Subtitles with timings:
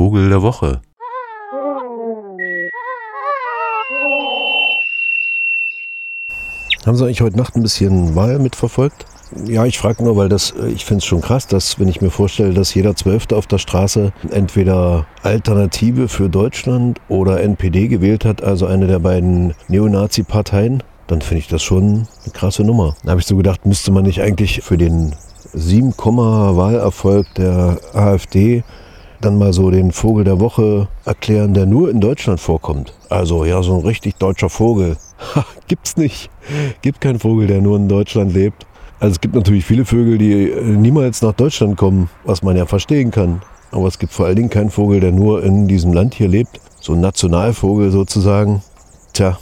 [0.00, 0.80] Vogel der Woche.
[6.86, 9.04] Haben Sie eigentlich heute Nacht ein bisschen Wahl mitverfolgt?
[9.44, 12.00] Ja, ich frage nur, weil das, äh, ich finde es schon krass, dass, wenn ich
[12.00, 18.24] mir vorstelle, dass jeder Zwölfte auf der Straße entweder Alternative für Deutschland oder NPD gewählt
[18.24, 22.96] hat, also eine der beiden Neonazi-Parteien, dann finde ich das schon eine krasse Nummer.
[23.04, 25.14] Da habe ich so gedacht, müsste man nicht eigentlich für den
[25.52, 28.64] 7, Wahlerfolg der AfD
[29.20, 32.94] dann mal so den Vogel der Woche erklären, der nur in Deutschland vorkommt.
[33.08, 34.96] Also ja, so ein richtig deutscher Vogel.
[35.68, 36.30] Gibt's nicht.
[36.82, 38.66] Gibt keinen Vogel, der nur in Deutschland lebt.
[38.98, 42.66] Also es gibt natürlich viele Vögel, die äh, niemals nach Deutschland kommen, was man ja
[42.66, 43.42] verstehen kann.
[43.70, 46.60] Aber es gibt vor allen Dingen keinen Vogel, der nur in diesem Land hier lebt.
[46.80, 48.62] So ein Nationalvogel sozusagen.
[49.12, 49.38] Tja,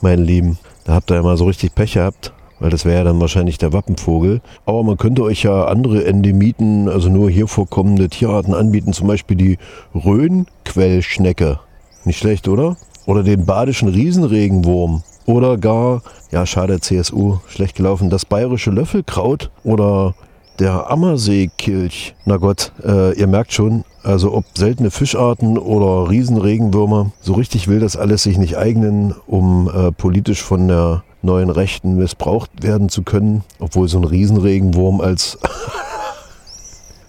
[0.00, 2.33] meine Lieben, da habt ihr ja mal so richtig Pech gehabt
[2.64, 4.40] weil das wäre ja dann wahrscheinlich der Wappenvogel.
[4.64, 9.36] Aber man könnte euch ja andere Endemiten, also nur hier vorkommende Tierarten anbieten, zum Beispiel
[9.36, 9.58] die
[9.94, 11.60] Rhönquellschnecke.
[12.06, 12.78] Nicht schlecht, oder?
[13.04, 15.02] Oder den badischen Riesenregenwurm.
[15.26, 20.14] Oder gar, ja schade, CSU, schlecht gelaufen, das bayerische Löffelkraut oder
[20.58, 22.14] der Ammerseekilch.
[22.24, 27.80] Na Gott, äh, ihr merkt schon, also ob seltene Fischarten oder Riesenregenwürmer, so richtig will
[27.80, 33.02] das alles sich nicht eignen, um äh, politisch von der neuen Rechten missbraucht werden zu
[33.02, 35.38] können, obwohl so ein Riesenregenwurm als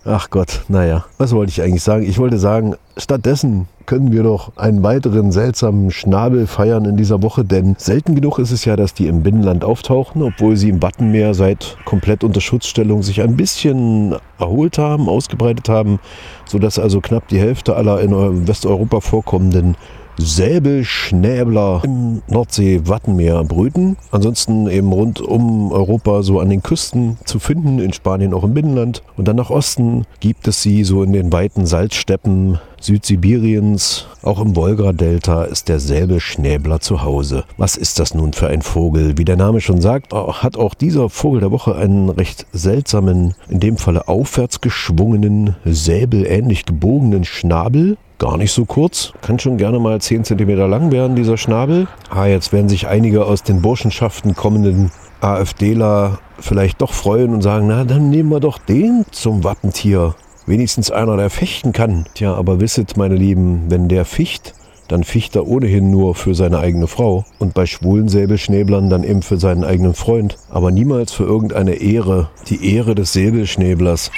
[0.08, 2.04] Ach Gott, naja, was wollte ich eigentlich sagen?
[2.04, 7.44] Ich wollte sagen, stattdessen können wir doch einen weiteren seltsamen Schnabel feiern in dieser Woche,
[7.44, 11.34] denn selten genug ist es ja, dass die im Binnenland auftauchen, obwohl sie im Wattenmeer
[11.34, 16.00] seit komplett unter Schutzstellung sich ein bisschen erholt haben, ausgebreitet haben,
[16.46, 19.76] sodass also knapp die Hälfte aller in Westeuropa vorkommenden
[20.18, 23.98] Säbelschnäbler im Nordsee-Wattenmeer brüten.
[24.12, 28.54] Ansonsten eben rund um Europa so an den Küsten zu finden, in Spanien auch im
[28.54, 29.04] Binnenland.
[29.18, 34.06] Und dann nach Osten gibt es sie so in den weiten Salzsteppen Südsibiriens.
[34.22, 37.44] Auch im Wolga-Delta ist der Säbelschnäbler zu Hause.
[37.58, 39.18] Was ist das nun für ein Vogel?
[39.18, 43.60] Wie der Name schon sagt, hat auch dieser Vogel der Woche einen recht seltsamen, in
[43.60, 49.14] dem Falle aufwärts geschwungenen, säbelähnlich gebogenen Schnabel gar nicht so kurz.
[49.22, 51.88] Kann schon gerne mal 10 cm lang werden, dieser Schnabel.
[52.10, 57.68] Ah, jetzt werden sich einige aus den Burschenschaften kommenden AfDler vielleicht doch freuen und sagen,
[57.68, 60.16] na, dann nehmen wir doch den zum Wappentier.
[60.46, 62.06] Wenigstens einer, der fechten kann.
[62.14, 64.54] Tja, aber wisset, meine Lieben, wenn der ficht,
[64.88, 69.24] dann ficht er ohnehin nur für seine eigene Frau und bei schwulen Säbelschnäblern dann eben
[69.24, 72.30] für seinen eigenen Freund, aber niemals für irgendeine Ehre.
[72.50, 74.12] Die Ehre des Säbelschnäblers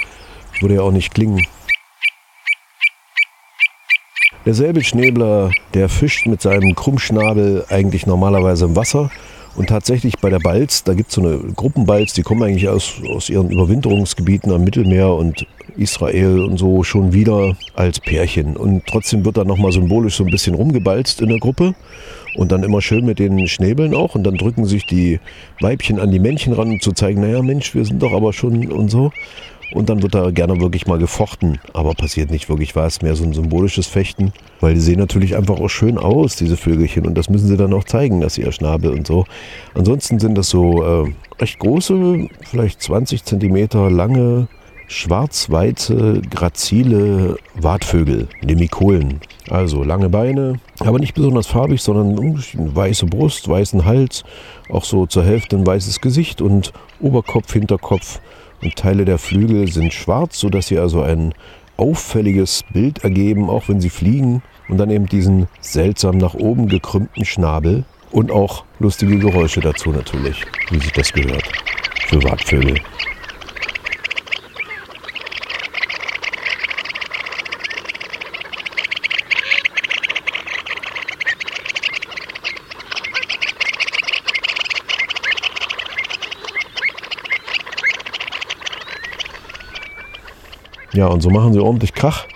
[0.60, 1.46] würde ja auch nicht klingen.
[4.48, 9.10] Der Säbelschnäbler, der fischt mit seinem Krummschnabel eigentlich normalerweise im Wasser.
[9.56, 12.94] Und tatsächlich bei der Balz, da gibt es so eine Gruppenbalz, die kommen eigentlich aus,
[13.14, 18.56] aus ihren Überwinterungsgebieten am Mittelmeer und Israel und so schon wieder als Pärchen.
[18.56, 21.74] Und trotzdem wird da nochmal symbolisch so ein bisschen rumgebalzt in der Gruppe.
[22.34, 24.14] Und dann immer schön mit den Schnäbeln auch.
[24.14, 25.20] Und dann drücken sich die
[25.60, 28.72] Weibchen an die Männchen ran, um zu zeigen, naja Mensch, wir sind doch aber schon
[28.72, 29.12] und so.
[29.72, 31.58] Und dann wird da gerne wirklich mal gefochten.
[31.74, 34.32] Aber passiert nicht wirklich was, mehr so ein symbolisches Fechten.
[34.60, 37.06] Weil die sehen natürlich einfach auch schön aus, diese Vögelchen.
[37.06, 39.24] Und das müssen sie dann auch zeigen, dass sie ihr Schnabel und so.
[39.74, 44.48] Ansonsten sind das so äh, recht große, vielleicht 20 Zentimeter lange,
[44.88, 49.20] schwarz-weiße, grazile Wartvögel, Nemikolen.
[49.50, 54.24] Also lange Beine, aber nicht besonders farbig, sondern weiße Brust, weißen Hals,
[54.70, 58.20] auch so zur Hälfte ein weißes Gesicht und Oberkopf, Hinterkopf
[58.62, 61.34] und Teile der Flügel sind schwarz, sodass sie also ein
[61.76, 64.42] auffälliges Bild ergeben, auch wenn sie fliegen.
[64.68, 70.44] Und dann eben diesen seltsam nach oben gekrümmten Schnabel und auch lustige Geräusche dazu natürlich,
[70.70, 71.48] wie sich das gehört
[72.06, 72.78] für Wartvögel.
[90.92, 92.26] Ja, und so machen sie ordentlich Krach,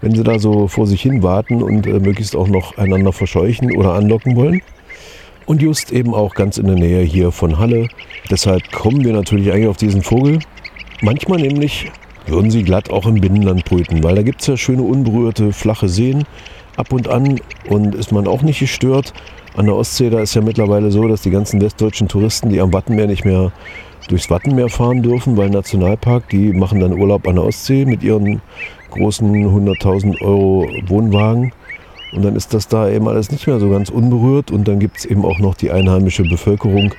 [0.00, 3.76] wenn sie da so vor sich hin warten und äh, möglichst auch noch einander verscheuchen
[3.76, 4.62] oder anlocken wollen.
[5.46, 7.88] Und just eben auch ganz in der Nähe hier von Halle.
[8.30, 10.38] Deshalb kommen wir natürlich eigentlich auf diesen Vogel.
[11.00, 11.90] Manchmal nämlich
[12.26, 15.88] würden sie glatt auch im Binnenland brüten, weil da gibt es ja schöne unberührte, flache
[15.88, 16.24] Seen
[16.76, 19.12] ab und an und ist man auch nicht gestört.
[19.56, 22.72] An der Ostsee, da ist ja mittlerweile so, dass die ganzen westdeutschen Touristen, die am
[22.72, 23.50] Wattenmeer nicht mehr
[24.08, 28.40] durchs Wattenmeer fahren dürfen, weil Nationalpark, die machen dann Urlaub an der Ostsee mit ihren
[28.90, 31.52] großen 100.000 Euro Wohnwagen.
[32.12, 34.50] Und dann ist das da eben alles nicht mehr so ganz unberührt.
[34.50, 36.94] Und dann gibt es eben auch noch die einheimische Bevölkerung,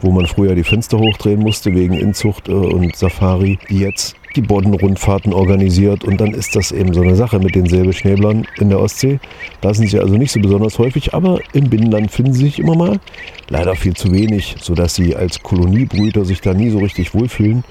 [0.00, 4.42] wo man früher die Fenster hochdrehen musste wegen Inzucht äh, und Safari, die jetzt die
[4.42, 8.80] Boddenrundfahrten organisiert und dann ist das eben so eine Sache mit den Säbelschnäblern in der
[8.80, 9.20] Ostsee.
[9.60, 12.76] Da sind sie also nicht so besonders häufig, aber im Binnenland finden sie sich immer
[12.76, 13.00] mal.
[13.48, 17.64] Leider viel zu wenig, sodass sie als Koloniebrüter sich da nie so richtig wohlfühlen.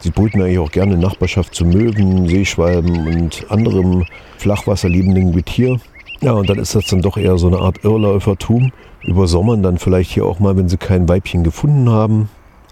[0.00, 4.04] Sie brüten eigentlich auch gerne in Nachbarschaft zu Möwen, Seeschwalben und anderem
[4.38, 5.80] flachwasserliebenden Getier.
[6.20, 8.72] Ja, und dann ist das dann doch eher so eine Art Irrläufertum.
[9.02, 12.28] Übersommern dann vielleicht hier auch mal, wenn sie kein Weibchen gefunden haben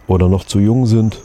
[0.06, 1.20] oder noch zu jung sind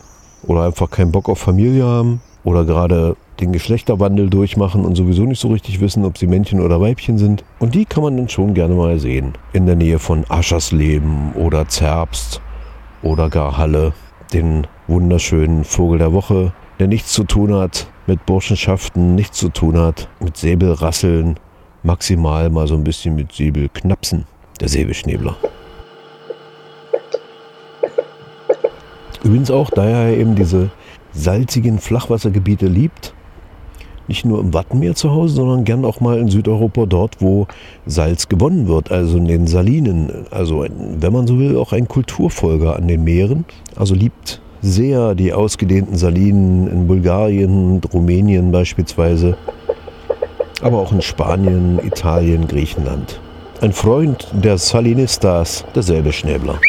[0.51, 5.39] oder einfach keinen Bock auf Familie haben oder gerade den Geschlechterwandel durchmachen und sowieso nicht
[5.39, 7.43] so richtig wissen, ob sie Männchen oder Weibchen sind.
[7.59, 9.33] Und die kann man dann schon gerne mal sehen.
[9.53, 12.41] In der Nähe von Aschersleben oder Zerbst
[13.01, 13.93] oder gar Halle.
[14.33, 19.77] Den wunderschönen Vogel der Woche, der nichts zu tun hat mit Burschenschaften, nichts zu tun
[19.77, 21.39] hat mit Säbelrasseln
[21.83, 24.25] maximal mal so ein bisschen mit Säbel knapsen.
[24.59, 25.35] Der Säbelschnäbler.
[29.23, 30.69] Übrigens auch, da er eben diese
[31.13, 33.13] salzigen Flachwassergebiete liebt,
[34.07, 37.47] nicht nur im Wattenmeer zu Hause, sondern gern auch mal in Südeuropa dort, wo
[37.85, 40.25] Salz gewonnen wird, also in den Salinen.
[40.31, 43.45] Also, wenn man so will, auch ein Kulturfolger an den Meeren.
[43.75, 49.37] Also liebt sehr die ausgedehnten Salinen in Bulgarien Rumänien beispielsweise
[50.61, 53.19] aber auch in Spanien, Italien, Griechenland.
[53.61, 56.59] Ein Freund der Salinistas, derselbe Schnäbler.